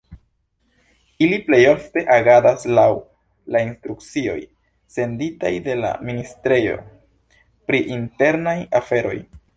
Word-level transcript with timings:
Ili 1.25 1.37
plejofte 1.49 2.03
agadas 2.15 2.65
laŭ 2.79 2.85
la 3.55 3.61
instrukcioj 3.67 4.39
senditaj 4.97 5.53
de 5.69 5.77
la 5.85 5.95
ministrejo 6.11 6.83
pri 7.69 7.87
internaj 7.99 8.61
aferoj. 8.83 9.17